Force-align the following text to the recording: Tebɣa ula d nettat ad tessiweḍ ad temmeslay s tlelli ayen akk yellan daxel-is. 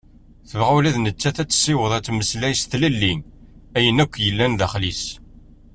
Tebɣa 0.49 0.71
ula 0.77 0.95
d 0.95 0.97
nettat 0.99 1.37
ad 1.41 1.49
tessiweḍ 1.49 1.91
ad 1.93 2.03
temmeslay 2.05 2.53
s 2.55 2.63
tlelli 2.71 3.13
ayen 3.77 4.01
akk 4.03 4.13
yellan 4.25 4.53
daxel-is. 4.59 5.03